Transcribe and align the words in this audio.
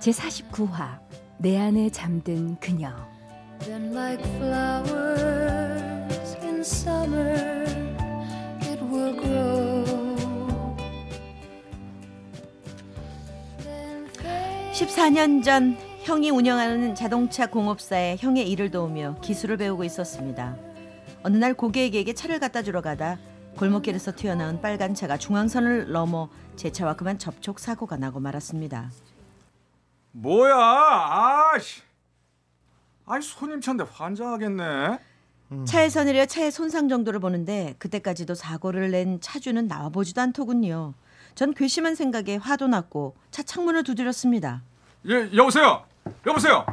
제 0.00 0.10
49화 0.12 0.98
내 1.36 1.58
안에 1.58 1.90
잠든 1.90 2.58
그녀 2.58 2.90
Then 3.60 3.92
like 3.94 4.24
flowers 4.36 6.36
in 6.42 6.60
summer 6.60 7.66
it 8.62 8.82
will 8.82 9.14
grow. 9.14 9.84
Then 13.58 14.06
fade 14.16 14.72
14년 14.72 15.44
전 15.44 15.76
형이 16.04 16.30
운영하는 16.30 16.94
자동차 16.94 17.46
공업사에 17.46 18.16
형의 18.18 18.50
일을 18.50 18.70
도우며 18.70 19.20
기술을 19.20 19.58
배우고 19.58 19.84
있었습니다. 19.84 20.56
어느 21.22 21.36
날 21.36 21.52
고객에게 21.52 22.14
차를 22.14 22.38
갖다 22.38 22.62
주러 22.62 22.80
가다 22.80 23.18
골목길에서 23.58 24.12
튀어나온 24.16 24.62
빨간 24.62 24.94
차가 24.94 25.18
중앙선을 25.18 25.92
넘어 25.92 26.30
제 26.56 26.72
차와 26.72 26.96
그만 26.96 27.18
접촉 27.18 27.60
사고가 27.60 27.98
나고 27.98 28.18
말았습니다. 28.18 28.90
뭐야? 30.12 30.54
아씨. 31.54 31.82
아이 33.06 33.20
손님 33.22 33.60
차인데 33.60 33.84
환장하겠네. 33.92 34.98
차에서 35.64 36.04
내려 36.04 36.26
차의 36.26 36.52
손상 36.52 36.88
정도를 36.88 37.18
보는데 37.18 37.74
그때까지도 37.78 38.34
사고를 38.34 38.92
낸 38.92 39.20
차주는 39.20 39.66
나와보지도 39.66 40.20
않더군요. 40.20 40.94
전 41.34 41.54
괘씸한 41.54 41.96
생각에 41.96 42.36
화도 42.36 42.68
났고 42.68 43.16
차 43.32 43.42
창문을 43.42 43.82
두드렸습니다. 43.82 44.62
예, 45.08 45.28
여보세요. 45.34 45.84
여보세요. 46.26 46.64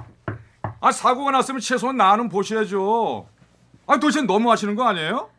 아 0.80 0.92
사고가 0.92 1.32
났으면 1.32 1.60
최소한 1.60 1.98
나는 1.98 2.30
보셔야죠. 2.30 3.28
아 3.88 4.00
도대체 4.00 4.22
너무 4.22 4.52
하시는 4.52 4.76
거 4.76 4.84
아니에요? 4.84 5.30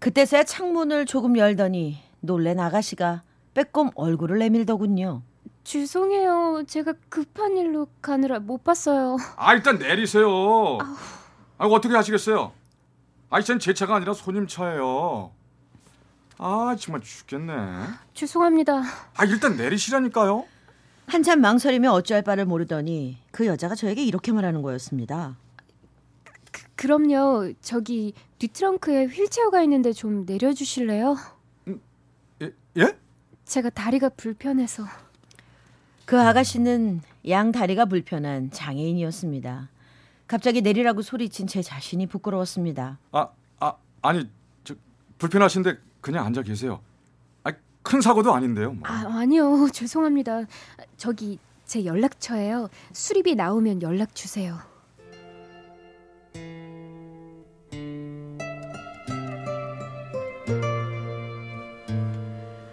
그때서야 0.00 0.42
창문을 0.42 1.06
조금 1.06 1.36
열더니 1.38 1.98
놀란 2.20 2.58
아가씨가 2.58 3.22
빼꼼 3.54 3.90
얼굴을 3.94 4.40
내밀더군요. 4.40 5.22
죄송해요 5.64 6.64
제가 6.66 6.94
급한 7.08 7.56
일로 7.56 7.86
가느라 8.00 8.40
못 8.40 8.64
봤어요 8.64 9.16
아 9.36 9.54
일단 9.54 9.78
내리세요. 9.78 10.78
아 11.58 11.66
어떻게 11.66 11.94
하시겠어요? 11.94 12.52
아 13.30 13.38
이젠 13.38 13.58
제 13.58 13.72
차가 13.72 13.94
아니라 13.96 14.12
손님 14.12 14.46
차예요. 14.46 15.32
아 16.38 16.76
정말 16.78 17.00
죽겠네. 17.02 17.52
죄송합니다 18.14 18.82
아 19.16 19.24
일단 19.24 19.56
내리시라니까요. 19.56 20.44
한참 21.06 21.40
망설이며 21.40 21.92
어찌할 21.92 22.22
바를 22.22 22.44
모르더니 22.44 23.18
그 23.30 23.46
여자가 23.46 23.74
저에게 23.74 24.02
이렇게 24.04 24.32
말하는 24.32 24.62
거였습니다. 24.62 25.36
그럼요 26.74 27.52
저기 27.60 28.12
뒤트렁크에 28.38 29.04
휠체어가 29.06 29.62
있는데 29.62 29.92
좀 29.92 30.24
내려주실래요? 30.26 31.16
예? 32.42 32.52
예? 32.78 32.98
제가 33.44 33.70
다리가 33.70 34.08
불편해서 34.10 34.84
그 36.04 36.20
아가씨는 36.20 37.00
양 37.28 37.52
다리가 37.52 37.86
불편한 37.86 38.50
장애인이었습니다. 38.50 39.68
갑자기 40.26 40.62
내리라고 40.62 41.02
소리친 41.02 41.46
제 41.46 41.62
자신이 41.62 42.06
부끄러웠습니다. 42.06 42.98
아, 43.12 43.28
아, 43.60 43.74
아니, 44.02 44.28
저 44.64 44.74
불편하신데 45.18 45.78
그냥 46.00 46.26
앉아 46.26 46.42
계세요. 46.42 46.80
아, 47.44 47.52
큰 47.82 48.00
사고도 48.00 48.34
아닌데요. 48.34 48.72
뭐. 48.72 48.82
아 48.88 49.04
아니요 49.20 49.68
죄송합니다 49.72 50.42
저기 50.96 51.38
제 51.64 51.84
연락처예요 51.84 52.68
수리비 52.92 53.34
나오면 53.34 53.82
연락 53.82 54.14
주세요 54.14 54.58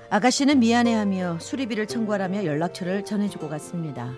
아가씨는 0.10 0.60
미안해하며 0.60 1.40
수리비를 1.40 1.88
청구하라며 1.88 2.46
연락처를 2.46 3.06
전해주고 3.06 3.48
갔습니다. 3.50 4.12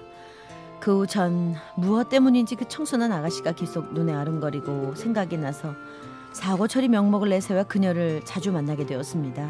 그 0.79 0.97
후 1.01 1.05
전 1.05 1.55
무엇 1.75 2.09
때문인지 2.09 2.55
그 2.55 2.67
청순한 2.67 3.11
아가씨가 3.11 3.51
계속 3.51 3.93
눈에 3.93 4.13
아른거리고 4.13 4.95
생각이 4.95 5.37
나서 5.37 5.75
사고 6.33 6.67
처리 6.67 6.87
명목을 6.87 7.29
내세워 7.29 7.63
그녀를 7.65 8.21
자주 8.23 8.51
만나게 8.51 8.85
되었습니다. 8.85 9.47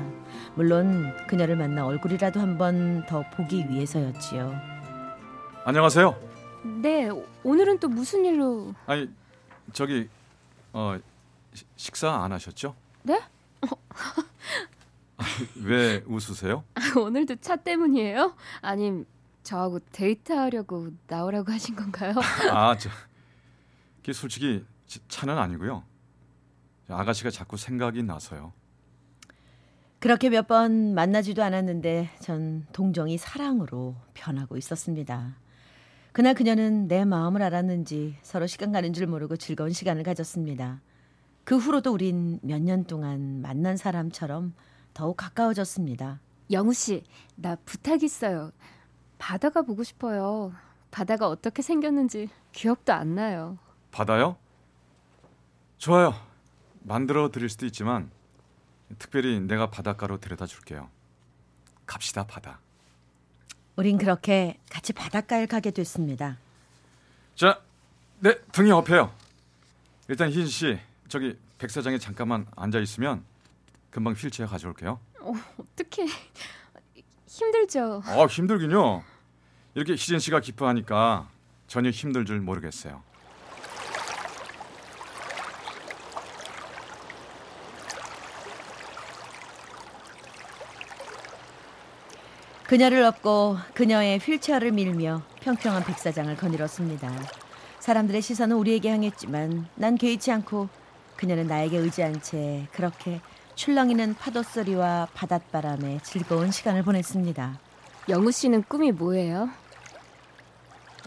물론 0.56 1.16
그녀를 1.28 1.56
만나 1.56 1.85
얼굴이라도 1.85 2.40
한 2.40 2.58
번 2.58 3.06
더 3.08 3.23
보기 3.35 3.69
위해서였지요. 3.69 4.52
안녕하세요. 5.63 6.16
네 6.81 7.09
오늘은 7.44 7.79
또 7.79 7.88
무슨 7.88 8.25
일로 8.25 8.73
아니, 8.88 9.08
저기 9.73 10.09
어 10.73 10.97
시- 11.53 11.66
식사 11.78 12.12
안 12.12 12.31
하셨죠? 12.34 12.75
네? 13.03 13.22
왜 15.64 16.04
웃으세요? 16.08 16.64
오늘도 17.00 17.38
차 17.38 17.56
때문이에요? 17.56 18.36
아님 18.62 19.06
저하고 19.44 19.80
데이트하려고 19.92 20.90
나오라고 21.08 21.52
하신 21.52 21.76
건가요? 21.76 22.14
아, 22.52 22.78
저 22.78 22.90
그게 23.98 24.14
솔직히 24.14 24.66
지- 24.88 25.00
차는 25.08 25.38
아니고요. 25.38 25.84
아가씨가 26.90 27.30
자꾸 27.30 27.58
생각이 27.58 28.04
나서요. 28.04 28.54
그렇게 30.00 30.30
몇 30.30 30.48
번 30.48 30.96
만나지도 30.96 31.44
않았는데 31.44 32.09
전 32.20 32.66
동정이 32.74 33.18
사랑으로 33.18 33.96
변하고 34.16 34.58
있었습니다. 34.58 35.36
그날 36.12 36.34
그녀는 36.34 36.88
내 36.88 37.06
마음을 37.06 37.42
알았는지 37.44 38.18
서로 38.24 38.48
시간 38.48 38.72
가는 38.72 38.92
줄 38.94 39.06
모르고 39.08 39.38
즐거운 39.38 39.72
시간을 39.72 40.03
가졌습니다. 40.03 40.82
그 41.44 41.56
후로도 41.58 41.94
우린 41.94 42.40
몇 42.42 42.59
년 42.62 42.84
동안 42.86 43.42
만난 43.42 43.78
사람처럼 43.78 44.53
더욱 44.94 45.18
가까워졌습니다. 45.18 46.19
영우 46.52 46.74
씨, 46.74 47.03
나 47.35 47.56
부탁 47.66 48.03
있어요. 48.03 48.52
바다가 49.18 49.62
보고 49.62 49.84
싶어요. 49.84 50.53
바다가 50.90 51.28
어떻게 51.28 51.62
생겼는지 51.62 52.29
기억도 52.52 52.94
안 52.94 53.16
나요. 53.16 53.57
받아요? 53.91 54.35
좋아요. 55.78 56.13
만들어 56.84 57.29
드릴 57.31 57.50
수도 57.50 57.66
있지만 57.66 58.12
특별히 59.00 59.40
내가 59.40 59.69
바닷가로 59.69 60.19
데려다 60.19 60.46
줄게요. 60.46 60.90
갑시다 61.85 62.25
바다. 62.25 62.59
우린 63.75 63.97
그렇게 63.97 64.59
같이 64.69 64.91
바닷가에 64.94 65.46
가게 65.46 65.72
됐습니다. 65.72 66.38
자, 67.35 67.62
네 68.19 68.35
등이 68.52 68.72
업해요. 68.72 69.13
일단 70.08 70.29
희진 70.29 70.47
씨 70.47 70.79
저기 71.08 71.38
백 71.58 71.72
사장에 71.72 71.97
잠깐만 71.97 72.46
앉아 72.56 72.79
있으면 72.79 73.23
금방 73.91 74.13
휠체어 74.13 74.47
가져올게요. 74.47 75.00
어떻게 75.59 76.06
힘들죠? 77.28 78.02
어 78.07 78.25
힘들긴요. 78.25 79.03
이렇게 79.75 79.94
희진 79.94 80.19
씨가 80.19 80.40
기뻐하니까 80.40 81.29
전혀 81.68 81.90
힘들 81.90 82.25
줄 82.25 82.40
모르겠어요. 82.40 83.03
그녀를 92.64 93.03
업고 93.03 93.58
그녀의 93.73 94.20
휠체어를 94.20 94.72
밀며 94.72 95.23
평평한 95.41 95.84
백사장을 95.84 96.34
거닐었습니다. 96.37 97.11
사람들의 97.79 98.22
시선은 98.22 98.55
우리에게 98.55 98.90
향했지만 98.90 99.67
난 99.76 99.97
개의치 99.97 100.32
않고 100.32 100.70
그녀는 101.17 101.47
나에게 101.47 101.78
의지한 101.78 102.22
채 102.22 102.67
그렇게 102.72 103.20
출렁이는 103.56 104.16
파도 104.16 104.44
소리와 104.44 105.08
바닷바람에 105.14 106.00
즐거운 106.03 106.52
시간을 106.52 106.84
보냈습니다. 106.84 107.59
영우 108.09 108.32
씨는 108.32 108.64
꿈이 108.64 108.92
뭐예요? 108.92 109.50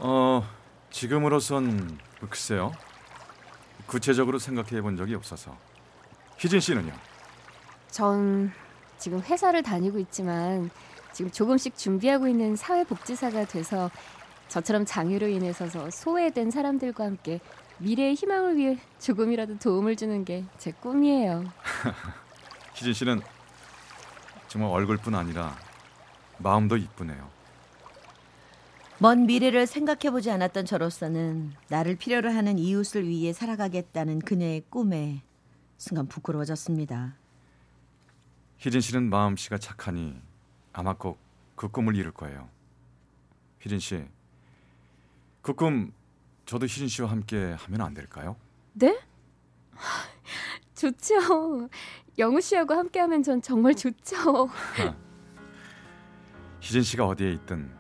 어 0.01 0.45
지금으로선 0.91 1.99
글쎄요. 2.29 2.73
구체적으로 3.87 4.39
생각해 4.39 4.81
본 4.83 4.97
적이 4.97 5.15
없어서. 5.15 5.57
희진 6.39 6.61
씨는요? 6.61 6.93
전 7.91 8.53
지금 8.99 9.21
회사를 9.21 9.63
다니고 9.63 9.99
있지만 10.01 10.71
지금 11.13 11.31
조금씩 11.31 11.77
준비하고 11.77 12.27
있는 12.29 12.57
사회복지사가 12.57 13.45
돼서 13.47 13.91
저처럼 14.49 14.85
장애로 14.85 15.29
인해서 15.29 15.67
소외된 15.91 16.51
사람들과 16.51 17.05
함께 17.05 17.41
미래의 17.79 18.15
희망을 18.15 18.57
위해 18.57 18.79
조금이라도 19.01 19.59
도움을 19.59 19.97
주는 19.97 20.25
게 20.25 20.45
제 20.59 20.73
꿈이에요. 20.73 21.45
희진 22.75 22.93
씨는 22.93 23.21
정말 24.49 24.71
얼굴뿐 24.71 25.15
아니라 25.15 25.57
마음도 26.39 26.77
이쁘네요. 26.77 27.31
먼 28.99 29.27
미래를 29.27 29.67
생각해보지 29.67 30.31
않았던 30.31 30.67
저로서는 30.67 31.53
나를 31.69 31.97
필요로 31.97 32.31
하는 32.31 32.59
이웃을 32.59 33.07
위해 33.07 33.33
살아가겠다는 33.33 34.21
그녀의 34.21 34.65
꿈에 34.71 35.23
순간 35.77 36.07
부끄러워졌습니다. 36.07 37.17
희진 38.59 38.81
씨는 38.81 39.11
마음씨가 39.11 39.59
착하니 39.59 40.21
아마 40.73 40.95
꼭 40.95 41.25
그 41.57 41.69
꿈을 41.69 41.95
이룰 41.95 42.11
거예요. 42.11 42.49
희진 43.61 43.79
씨, 43.79 44.05
그 45.41 45.55
꿈 45.55 45.93
저도 46.47 46.67
희진 46.67 46.89
씨와 46.89 47.09
함께 47.11 47.53
하면 47.57 47.81
안 47.81 47.95
될까요? 47.95 48.35
네? 48.73 48.99
좋죠. 50.75 51.69
영우 52.19 52.41
씨하고 52.41 52.75
함께하면 52.75 53.23
전 53.23 53.43
정말 53.43 53.75
좋죠. 53.75 54.49
희진 56.61 56.83
씨가 56.83 57.07
어디에 57.07 57.33
있든 57.33 57.71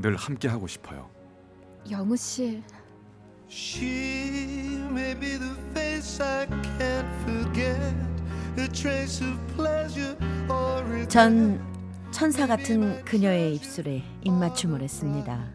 늘 0.00 0.16
함께 0.16 0.48
하고 0.48 0.66
싶어요. 0.66 1.08
영우 1.90 2.16
씨, 2.16 2.62
She 3.48 4.76
may 4.90 5.18
be 5.18 5.38
the 5.38 5.54
face 5.70 6.22
I 6.22 6.46
can't 6.46 7.06
forget, 7.22 7.94
a 8.58 8.68
trace 8.68 9.26
of 9.26 9.38
pleasure 9.54 10.16
or 10.50 10.80
regret. 10.82 11.08
전 11.08 11.60
천사 12.10 12.46
같은 12.46 13.02
그녀의 13.04 13.54
입술에 13.54 14.02
입맞춤을 14.24 14.82
했습니다. 14.82 15.48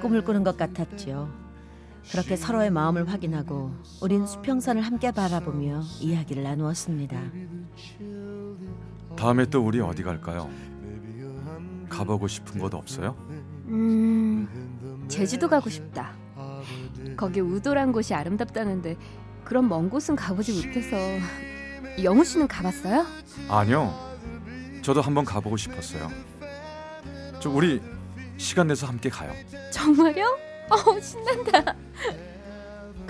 꿈을 0.00 0.24
꾸는 0.24 0.42
것 0.42 0.56
같았지요. 0.56 1.43
그렇게 2.10 2.36
서로의 2.36 2.70
마음을 2.70 3.08
확인하고 3.08 3.72
우린 4.00 4.26
수평선을 4.26 4.82
함께 4.82 5.10
바라보며 5.10 5.82
이야기를 6.00 6.42
나누었습니다. 6.42 7.20
다음에 9.16 9.46
또 9.46 9.64
우리 9.64 9.80
어디 9.80 10.02
갈까요? 10.02 10.50
가보고 11.88 12.28
싶은 12.28 12.60
곳 12.60 12.74
없어요? 12.74 13.16
음, 13.66 15.06
제주도 15.08 15.48
가고 15.48 15.70
싶다. 15.70 16.12
거기 17.16 17.40
우도란 17.40 17.92
곳이 17.92 18.14
아름답다는데 18.14 18.96
그런 19.44 19.68
먼 19.68 19.88
곳은 19.88 20.16
가보지 20.16 20.52
못해서 20.66 20.96
영우 22.02 22.24
씨는 22.24 22.48
가봤어요? 22.48 23.06
아니요. 23.48 23.94
저도 24.82 25.00
한번 25.00 25.24
가보고 25.24 25.56
싶었어요. 25.56 26.10
저 27.40 27.50
우리 27.50 27.80
시간 28.36 28.66
내서 28.66 28.86
함께 28.86 29.08
가요. 29.08 29.32
정말요? 29.70 30.36
어, 30.70 31.00
신난다. 31.00 31.76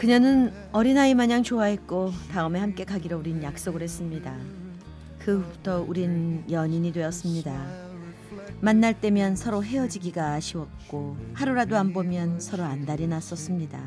그녀는 0.05 0.53
어린아이 0.73 1.15
마냥 1.15 1.43
좋아했고 1.43 2.13
다음에 2.31 2.61
함께 2.61 2.85
가기로 2.85 3.21
우린 3.21 3.43
약속을 3.43 3.81
했습니다. 3.81 4.37
그 5.19 5.39
후부터 5.39 5.83
우린 5.89 6.45
연인이 6.51 6.93
되었습니다. 6.93 7.67
만날 8.61 9.01
때면 9.01 9.35
서로 9.35 9.65
헤어지기가 9.65 10.35
아쉬웠고 10.35 11.17
하루라도 11.33 11.79
안 11.79 11.95
보면 11.95 12.39
서로 12.39 12.65
안달이 12.65 13.07
났었습니다. 13.07 13.81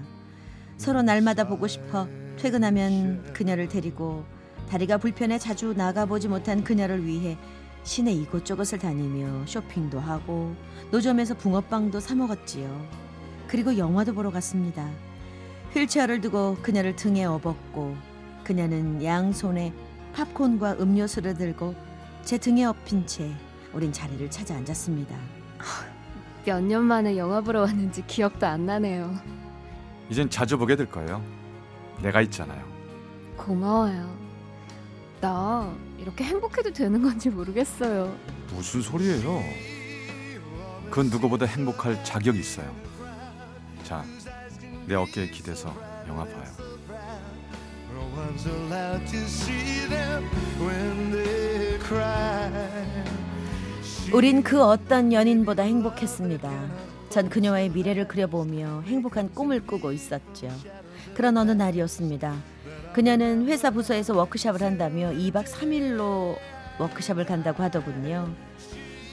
서로 0.77 1.03
날마다 1.03 1.47
보고 1.47 1.67
싶어 1.67 2.07
퇴근하면 2.37 3.31
그녀를 3.33 3.67
데리고 3.67 4.25
다리가 4.71 4.97
불편해 4.97 5.37
자주 5.37 5.75
나가보지 5.77 6.29
못한 6.29 6.63
그녀를 6.63 7.05
위해 7.05 7.37
시내 7.83 8.11
이곳저곳을 8.11 8.79
다니며 8.79 9.45
쇼핑도 9.45 9.99
하고 9.99 10.55
노점에서 10.89 11.35
붕어빵도 11.35 11.99
사 11.99 12.15
먹었지요. 12.15 12.87
그리고 13.47 13.77
영화도 13.77 14.15
보러 14.15 14.31
갔습니다. 14.31 14.89
휠체어를 15.81 16.21
두고 16.21 16.56
그녀를 16.62 16.95
등에 16.95 17.25
업었고 17.25 17.95
그녀는 18.44 19.03
양손에 19.03 19.74
팝콘과 20.13 20.77
음료수를 20.79 21.35
들고 21.35 21.75
제 22.24 22.38
등에 22.38 22.63
업힌 22.65 23.06
채 23.06 23.31
우린 23.74 23.91
자리를 23.94 24.29
찾아 24.31 24.56
앉았습니다. 24.56 25.15
몇 26.45 26.62
년 26.63 26.83
만에 26.85 27.18
영화 27.18 27.41
보러 27.41 27.62
왔는지 27.62 28.03
기억도 28.07 28.47
안 28.47 28.65
나네요. 28.65 29.13
이젠 30.09 30.29
자주 30.29 30.57
보게 30.57 30.75
될 30.75 30.89
거예요. 30.89 31.21
내가 32.01 32.21
있잖아요. 32.21 32.63
고마워요. 33.35 34.18
나 35.19 35.71
이렇게 36.00 36.23
행복해도 36.23 36.71
되는 36.71 37.01
건지 37.01 37.30
모르겠어요. 37.30 38.15
무슨 38.51 38.81
소리예요? 38.81 39.44
그건 40.89 41.07
누구보다 41.09 41.45
행복할 41.45 42.01
자격이 42.03 42.39
있어요. 42.39 42.73
자, 43.83 44.06
내 44.87 44.95
어깨에 44.95 45.27
기대서 45.27 45.75
영화 46.07 46.23
봐요. 46.23 46.45
우린 54.13 54.41
그 54.41 54.63
어떤 54.63 55.11
연인보다 55.11 55.63
행복했습니다. 55.63 56.87
전 57.09 57.29
그녀와의 57.29 57.69
미래를 57.71 58.07
그려보며 58.07 58.83
행복한 58.85 59.29
꿈을 59.33 59.67
꾸고 59.67 59.91
있었죠. 59.91 60.49
그런 61.15 61.35
어느 61.35 61.51
날이었습니다. 61.51 62.33
그녀는 62.93 63.45
회사 63.47 63.71
부서에서 63.71 64.15
워크숍을 64.15 64.61
한다며 64.61 65.11
2박 65.11 65.47
3일로 65.47 66.37
워크숍을 66.79 67.25
간다고 67.25 67.61
하더군요. 67.61 68.33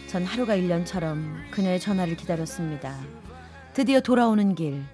전 0.06 0.24
하루가 0.24 0.56
1년처럼 0.56 1.50
그녀의 1.50 1.80
전화를 1.80 2.16
기다렸습니다. 2.16 2.96
드디어 3.72 4.00
돌아오는 4.00 4.54
길 4.54 4.84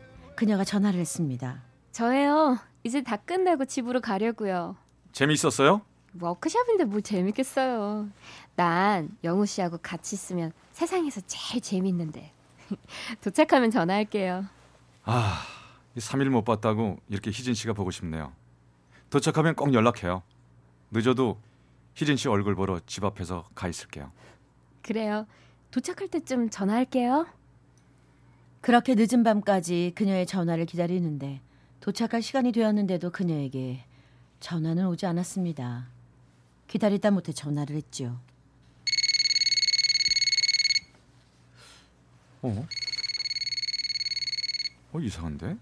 그녀가 0.40 0.64
전화를 0.64 0.98
했습니다. 0.98 1.60
저예요. 1.92 2.58
이제 2.82 3.02
다 3.02 3.18
끝내고 3.18 3.66
집으로 3.66 4.00
가려고요. 4.00 4.74
재미있었어요? 5.12 5.82
워크숍인데 6.18 6.84
뭘 6.84 7.02
재밌겠어요. 7.02 8.08
난 8.56 9.14
영우 9.22 9.44
씨하고 9.44 9.76
같이 9.82 10.14
있으면 10.14 10.52
세상에서 10.72 11.20
제일 11.26 11.60
재밌는데. 11.60 12.32
도착하면 13.20 13.70
전화할게요. 13.70 14.46
아, 15.04 15.42
3일 15.98 16.30
못 16.30 16.42
봤다고 16.42 16.96
이렇게 17.10 17.30
희진 17.30 17.52
씨가 17.52 17.74
보고 17.74 17.90
싶네요. 17.90 18.32
도착하면 19.10 19.54
꼭 19.54 19.74
연락해요. 19.74 20.22
늦어도 20.90 21.38
희진 21.94 22.16
씨 22.16 22.28
얼굴 22.28 22.54
보러 22.54 22.80
집 22.86 23.04
앞에서 23.04 23.46
가 23.54 23.68
있을게요. 23.68 24.10
그래요. 24.80 25.26
도착할 25.70 26.08
때쯤 26.08 26.48
전화할게요. 26.48 27.26
그렇게 28.60 28.94
늦은 28.94 29.22
밤까지 29.24 29.92
그녀의 29.94 30.26
전화를 30.26 30.66
기다리는데 30.66 31.40
도착할 31.80 32.20
시간이 32.22 32.52
되었는데도 32.52 33.10
그녀에게 33.10 33.84
전화는 34.40 34.86
오지 34.86 35.06
않았습니다. 35.06 35.88
기다리다 36.68 37.10
못해 37.10 37.32
전화를 37.32 37.76
했죠. 37.76 38.20
어? 42.42 42.66
어 44.92 45.00
이상한데? 45.00 45.56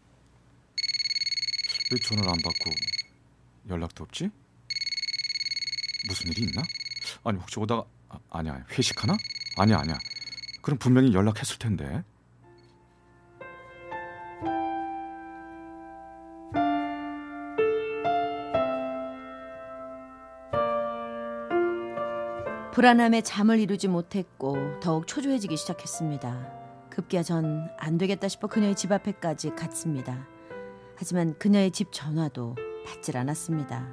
왜 1.90 1.98
전화를 2.02 2.30
안 2.30 2.36
받고 2.42 2.70
연락도 3.68 4.04
없지? 4.04 4.30
무슨 6.08 6.30
일이 6.30 6.42
있나? 6.42 6.62
아니 7.24 7.38
혹시 7.38 7.58
오다가 7.60 7.84
아, 8.08 8.18
아니야 8.30 8.64
회식하나? 8.72 9.16
아니야 9.56 9.78
아니야. 9.78 9.98
그럼 10.62 10.78
분명히 10.78 11.12
연락했을 11.12 11.58
텐데. 11.58 12.02
불안함에 22.78 23.22
잠을 23.22 23.58
이루지 23.58 23.88
못했고 23.88 24.78
더욱 24.78 25.08
초조해지기 25.08 25.56
시작했습니다. 25.56 26.88
급기야 26.90 27.24
전 27.24 27.66
안 27.76 27.98
되겠다 27.98 28.28
싶어 28.28 28.46
그녀의 28.46 28.76
집 28.76 28.92
앞에까지 28.92 29.50
갔습니다. 29.56 30.28
하지만 30.94 31.36
그녀의 31.40 31.72
집 31.72 31.88
전화도 31.90 32.54
받질 32.86 33.16
않았습니다. 33.16 33.84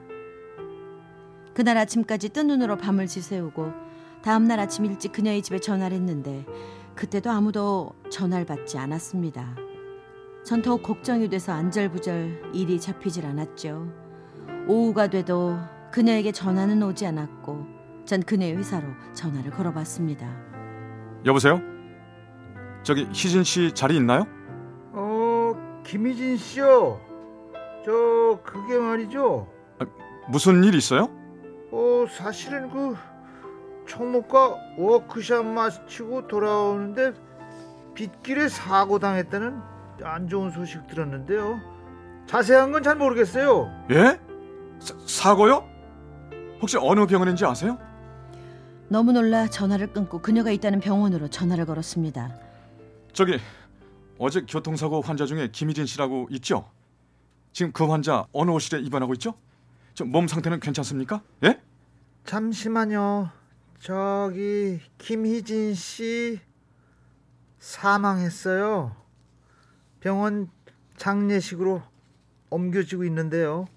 그날 1.55 1.79
아침까지 1.79 2.29
뜬 2.29 2.45
눈으로 2.45 2.77
밤을 2.77 3.07
지새우고 3.07 3.73
다음날 4.21 4.59
아침 4.59 4.85
일찍 4.85 5.13
그녀의 5.13 5.41
집에 5.41 5.57
전화를 5.57 5.97
했는데 5.97 6.45
그때도 6.93 7.31
아무도 7.31 7.89
전화를 8.11 8.45
받지 8.45 8.77
않았습니다. 8.77 9.55
전 10.45 10.61
더욱 10.61 10.83
걱정이 10.83 11.27
돼서 11.27 11.53
안절부절 11.53 12.51
일이 12.53 12.79
잡히질 12.79 13.25
않았죠. 13.25 13.91
오후가 14.67 15.07
돼도 15.07 15.57
그녀에게 15.91 16.31
전화는 16.31 16.83
오지 16.83 17.07
않았고 17.07 17.74
전 18.05 18.21
그녀의 18.21 18.55
회사로 18.57 18.87
전화를 19.13 19.51
걸어봤습니다. 19.51 20.27
여보세요? 21.25 21.59
저기 22.83 23.07
희진 23.11 23.43
씨 23.43 23.71
자리 23.73 23.95
있나요? 23.95 24.27
어, 24.93 25.53
김희진 25.83 26.37
씨요. 26.37 26.99
저 27.85 28.39
그게 28.43 28.77
말이죠. 28.77 29.47
무슨 30.29 30.63
일 30.63 30.75
있어요? 30.75 31.09
어, 31.71 32.05
사실은 32.09 32.69
그 32.69 32.95
총무과 33.87 34.55
워크샵 34.77 35.45
마치고 35.45 36.27
돌아오는데 36.27 37.13
빗길에 37.93 38.47
사고 38.49 38.99
당했다는 38.99 39.59
안 40.03 40.27
좋은 40.27 40.51
소식 40.51 40.85
들었는데요. 40.87 41.59
자세한 42.27 42.71
건 42.71 42.81
잘 42.83 42.95
모르겠어요. 42.95 43.67
예? 43.91 44.19
사, 44.79 44.95
사고요? 45.05 45.63
혹시 46.61 46.77
어느 46.79 47.05
병원인지 47.05 47.45
아세요? 47.45 47.77
너무 48.89 49.11
놀라 49.11 49.47
전화를 49.47 49.91
끊고 49.91 50.21
그녀가 50.21 50.51
있다는 50.51 50.79
병원으로 50.79 51.27
전화를 51.29 51.65
걸었습니다. 51.65 52.37
저기 53.13 53.39
어제 54.17 54.41
교통사고 54.41 55.01
환자 55.01 55.25
중에 55.25 55.49
김희진 55.51 55.85
씨라고 55.85 56.27
있죠? 56.31 56.69
지금 57.51 57.71
그 57.71 57.85
환자 57.85 58.25
어느 58.31 58.51
호실에 58.51 58.79
입원하고 58.81 59.13
있죠? 59.13 59.33
저 59.93 60.05
몸 60.05 60.27
상태는 60.27 60.59
괜찮습니까? 60.59 61.21
예? 61.45 61.59
잠시만요. 62.25 63.29
저기 63.79 64.79
김희진 64.97 65.73
씨 65.73 66.39
사망했어요. 67.59 68.95
병원 69.99 70.49
장례식으로 70.97 71.81
옮겨지고 72.49 73.03
있는데요. 73.05 73.67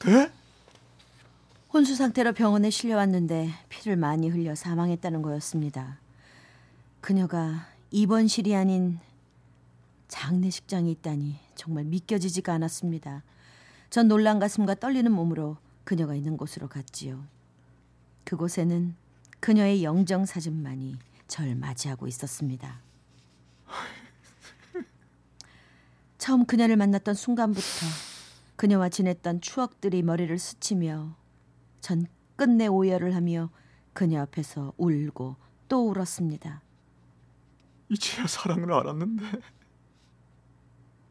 네? 0.00 0.30
혼수 1.70 1.94
상태로 1.94 2.32
병원에 2.32 2.70
실려왔는데 2.70 3.50
피를 3.68 3.96
많이 3.96 4.30
흘려 4.30 4.54
사망했다는 4.54 5.20
거였습니다. 5.20 5.98
그녀가 7.02 7.66
입원실이 7.90 8.56
아닌 8.56 8.98
장례식장에 10.08 10.90
있다니 10.92 11.36
정말 11.56 11.84
믿겨지지가 11.84 12.54
않았습니다. 12.54 13.22
전 13.90 14.08
놀란 14.08 14.38
가슴과 14.38 14.76
떨리는 14.76 15.12
몸으로 15.12 15.58
그녀가 15.84 16.14
있는 16.14 16.38
곳으로 16.38 16.68
갔지요. 16.68 17.22
그곳에는 18.24 18.94
그녀의 19.40 19.84
영정 19.84 20.24
사진만이 20.24 20.96
절 21.26 21.54
맞이하고 21.54 22.06
있었습니다. 22.06 22.80
처음 26.16 26.46
그녀를 26.46 26.76
만났던 26.76 27.14
순간부터 27.14 27.86
그녀와 28.56 28.88
지냈던 28.88 29.42
추억들이 29.42 30.02
머리를 30.02 30.38
스치며 30.38 31.14
전 31.80 32.06
끝내 32.36 32.66
오열을 32.66 33.14
하며 33.14 33.50
그녀 33.92 34.20
앞에서 34.22 34.72
울고 34.76 35.36
또 35.68 35.90
울었습니다. 35.90 36.62
이제야 37.88 38.26
사랑을 38.26 38.72
알았는데 38.72 39.24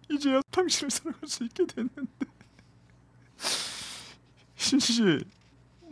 이제야 0.10 0.42
당신을 0.52 0.90
사랑할 0.90 1.28
수 1.28 1.44
있게 1.44 1.66
됐는데. 1.66 2.26
신씨 4.56 5.20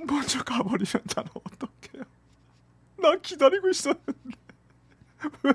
먼저 0.08 0.44
가버리면 0.44 1.03
난 1.15 1.25
어떡해요? 1.34 2.03
나 2.98 3.15
기다리고 3.22 3.70
있었는데. 3.70 4.32
왜? 5.44 5.53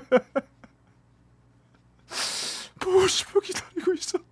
보고 2.79 3.07
싶어 3.07 3.39
기다리고 3.39 3.93
있었는데 3.93 4.30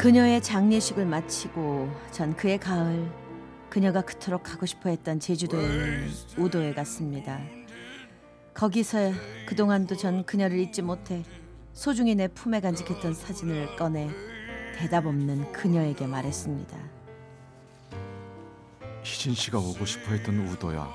그녀의 0.00 0.40
장례식을 0.40 1.04
마치고 1.04 1.90
전 2.10 2.34
그의 2.34 2.56
가을 2.56 3.12
그녀가 3.68 4.00
그토록 4.00 4.42
가고 4.42 4.64
싶어 4.64 4.88
했던 4.88 5.20
제주도에 5.20 5.62
있는 5.62 6.08
우도에 6.38 6.72
갔습니다. 6.72 7.38
거기서 8.54 9.12
그동안도 9.46 9.98
전 9.98 10.24
그녀를 10.24 10.58
잊지 10.58 10.80
못해 10.80 11.22
소중히 11.74 12.14
내 12.14 12.28
품에 12.28 12.60
간직했던 12.60 13.12
사진을 13.12 13.76
꺼내 13.76 14.08
대답 14.74 15.04
없는 15.04 15.52
그녀에게 15.52 16.06
말했습니다. 16.06 16.78
희진 19.02 19.34
씨가 19.34 19.58
오고 19.58 19.84
싶어 19.84 20.12
했던 20.12 20.48
우도야. 20.48 20.88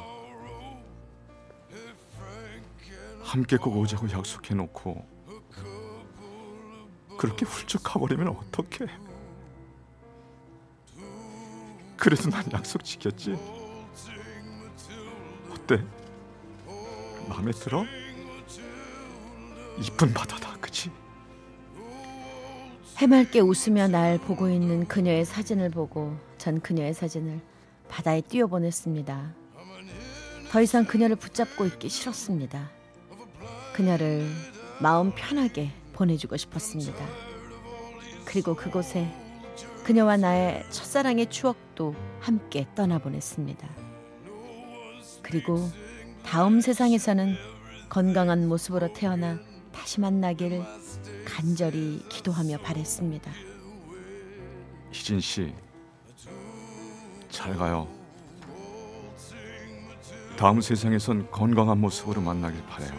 함께 3.22 3.58
꼭 3.58 3.78
오자고 3.78 4.10
약속해 4.10 4.56
놓고 4.56 5.15
그렇게 7.18 7.46
훌쩍 7.46 7.82
가버리면 7.84 8.28
어떡해? 8.30 8.92
그래도 11.98 12.30
난 12.30 12.44
약속 12.52 12.84
지켰지. 12.84 13.38
어때? 15.50 15.84
마음에 17.28 17.52
들어? 17.52 17.86
이쁜 19.80 20.14
바다다, 20.14 20.56
그치? 20.60 20.92
해맑게 22.98 23.42
웃으며 23.42 23.88
날 23.88 24.18
보고 24.18 24.50
있는 24.50 24.88
그녀의 24.88 25.26
사진을 25.26 25.70
보고 25.70 26.18
전 26.38 26.62
그녀의 26.62 26.94
사진을 26.94 27.42
바다에 27.90 28.22
띄워보냈습니다. 28.22 29.34
더 30.50 30.62
이상 30.62 30.86
그녀를 30.86 31.16
붙잡고 31.18 31.66
있기 31.66 31.90
싫었습니다. 31.90 32.70
그녀를 33.74 34.30
마음 34.80 35.12
편하게 35.14 35.72
보내주고 35.96 36.38
싶었습니다. 36.38 37.06
그리고 38.26 38.56
그곳에 38.56 39.12
그녀와 39.86 40.18
나의 40.18 40.64
첫사랑의 40.70 41.30
추억도 41.30 41.96
함께 42.20 42.68
떠나보냈습니다. 42.76 43.68
그리고 45.22 45.70
다음 46.24 46.60
세상에서는 46.60 47.36
건강한 47.90 48.48
모습으로 48.48 48.94
태어나 48.94 49.40
다시 49.72 50.02
만나기를 50.02 50.64
간절히 51.26 52.04
기도하며 52.10 52.58
바랬습니다. 52.60 53.32
희진 54.92 55.20
씨, 55.20 55.54
잘 57.30 57.56
가요. 57.56 57.88
다음 60.38 60.62
세상에선 60.62 61.32
건강한 61.32 61.80
모습으로 61.80 62.22
만나길 62.22 62.66
바래요. 62.66 62.92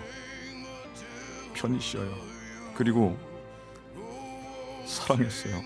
편히 1.53 1.81
쉬어요. 1.81 2.36
그리고 2.76 3.16
사랑했어요. 4.85 5.62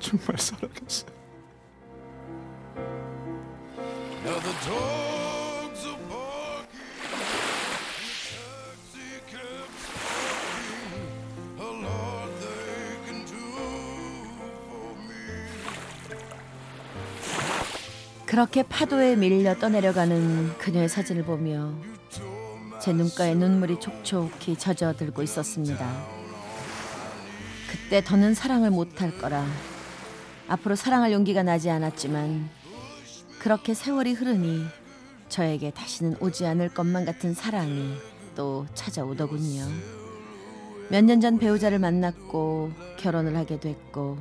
정말 0.00 0.38
사랑했어요. 0.38 1.16
그렇게 18.26 18.64
파도에 18.64 19.14
밀려 19.14 19.54
떠내려가는 19.54 20.58
그녀의 20.58 20.88
사진을 20.88 21.22
보며 21.22 21.72
제 22.86 22.92
눈가에 22.92 23.34
눈물이 23.34 23.80
촉촉히 23.80 24.56
젖어들고 24.56 25.20
있었습니다. 25.24 26.06
그때 27.68 28.00
더는 28.00 28.32
사랑을 28.32 28.70
못할 28.70 29.18
거라 29.18 29.44
앞으로 30.46 30.76
사랑할 30.76 31.10
용기가 31.10 31.42
나지 31.42 31.68
않았지만 31.68 32.48
그렇게 33.40 33.74
세월이 33.74 34.12
흐르니 34.12 34.66
저에게 35.28 35.72
다시는 35.72 36.14
오지 36.20 36.46
않을 36.46 36.74
것만 36.74 37.04
같은 37.04 37.34
사랑이 37.34 37.96
또 38.36 38.66
찾아오더군요. 38.74 39.64
몇 40.88 41.02
년 41.02 41.20
전 41.20 41.38
배우자를 41.40 41.80
만났고 41.80 42.70
결혼을 42.98 43.36
하게 43.36 43.58
됐고 43.58 44.16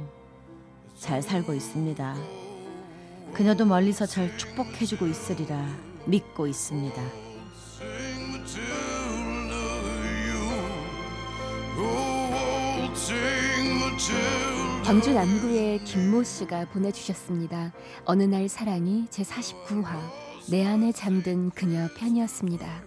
잘 0.97 1.21
살고 1.21 1.53
있습니다. 1.53 2.15
그녀도 3.31 3.63
멀리서 3.65 4.07
절 4.07 4.35
축복해주고 4.39 5.05
있으리라 5.05 5.69
믿고 6.07 6.47
있습니다. 6.47 7.24
광주 14.83 15.13
남구의 15.13 15.85
김모 15.85 16.23
씨가 16.23 16.65
보내주셨습니다. 16.65 17.71
어느 18.03 18.23
날 18.23 18.49
사랑이 18.49 19.05
제 19.09 19.23
49화 19.23 19.85
내 20.49 20.65
안에 20.65 20.91
잠든 20.91 21.49
그녀 21.51 21.87
편이었습니다. 21.97 22.83